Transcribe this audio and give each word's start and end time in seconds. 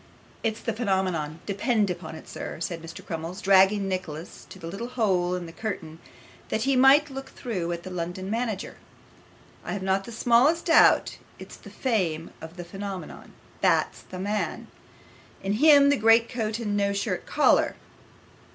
'It's 0.41 0.61
the 0.61 0.73
phenomenon, 0.73 1.39
depend 1.45 1.91
upon 1.91 2.15
it, 2.15 2.27
sir,' 2.27 2.59
said 2.59 2.81
Crummles, 3.05 3.39
dragging 3.39 3.87
Nicholas 3.87 4.47
to 4.49 4.57
the 4.57 4.65
little 4.65 4.87
hole 4.87 5.35
in 5.35 5.45
the 5.45 5.51
curtain 5.51 5.99
that 6.49 6.63
he 6.63 6.75
might 6.75 7.11
look 7.11 7.29
through 7.29 7.71
at 7.71 7.83
the 7.83 7.91
London 7.91 8.27
manager. 8.27 8.77
'I 9.63 9.73
have 9.73 9.83
not 9.83 10.05
the 10.05 10.11
smallest 10.11 10.65
doubt 10.65 11.19
it's 11.37 11.55
the 11.55 11.69
fame 11.69 12.31
of 12.41 12.57
the 12.57 12.65
phenomenon 12.65 13.33
that's 13.61 14.01
the 14.01 14.17
man; 14.17 14.69
him 15.43 15.83
in 15.83 15.89
the 15.89 15.97
great 15.97 16.27
coat 16.27 16.57
and 16.57 16.75
no 16.75 16.93
shirt 16.93 17.27
collar. 17.27 17.75